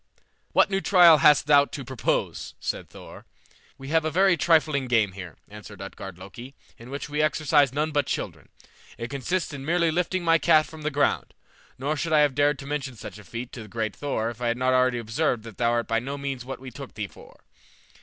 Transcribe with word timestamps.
"What 0.51 0.71
new 0.71 0.81
trial 0.81 1.19
hast 1.19 1.45
thou 1.45 1.65
to 1.65 1.85
propose?" 1.85 2.55
said 2.59 2.89
Thor. 2.89 3.27
"We 3.77 3.89
have 3.89 4.03
a 4.03 4.09
very 4.09 4.35
trifling 4.35 4.87
game 4.87 5.11
here," 5.11 5.37
answered 5.47 5.79
Utgard 5.79 6.17
Loki, 6.17 6.55
"in 6.79 6.89
which 6.89 7.07
we 7.07 7.21
exercise 7.21 7.71
none 7.71 7.91
but 7.91 8.07
children. 8.07 8.49
It 8.97 9.11
consists 9.11 9.53
in 9.53 9.63
merely 9.63 9.91
lifting 9.91 10.23
my 10.23 10.39
cat 10.39 10.65
from 10.65 10.81
the 10.81 10.89
ground; 10.89 11.35
nor 11.77 11.95
should 11.95 12.13
I 12.13 12.21
have 12.21 12.33
dared 12.33 12.57
to 12.57 12.65
mention 12.65 12.95
such 12.95 13.19
a 13.19 13.23
feat 13.23 13.51
to 13.51 13.61
the 13.61 13.67
great 13.67 13.95
Thor 13.95 14.31
if 14.31 14.41
I 14.41 14.47
had 14.47 14.57
not 14.57 14.73
already 14.73 14.97
observed 14.97 15.43
that 15.43 15.59
thou 15.59 15.69
art 15.69 15.87
by 15.87 15.99
no 15.99 16.17
means 16.17 16.43
what 16.43 16.59
we 16.59 16.71
took 16.71 16.95
thee 16.95 17.05
for." 17.05 17.41